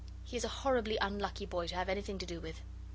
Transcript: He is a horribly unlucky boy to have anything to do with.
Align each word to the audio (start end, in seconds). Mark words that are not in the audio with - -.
He 0.23 0.35
is 0.35 0.43
a 0.43 0.47
horribly 0.47 0.97
unlucky 0.99 1.45
boy 1.45 1.67
to 1.67 1.75
have 1.75 1.87
anything 1.87 2.17
to 2.17 2.25
do 2.25 2.41
with. 2.41 2.61